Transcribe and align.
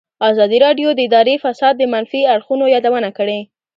ازادي 0.29 0.57
راډیو 0.65 0.89
د 0.93 0.99
اداري 1.07 1.35
فساد 1.43 1.73
د 1.77 1.83
منفي 1.93 2.21
اړخونو 2.33 2.65
یادونه 2.75 3.09
کړې. 3.17 3.39